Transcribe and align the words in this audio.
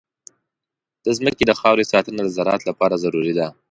د 1.05 1.07
ځمکې 1.17 1.43
د 1.47 1.51
خاورې 1.59 1.85
ساتنه 1.91 2.21
د 2.25 2.29
زراعت 2.37 2.61
لپاره 2.69 3.01
ضروري 3.03 3.33
ده. 3.39 3.47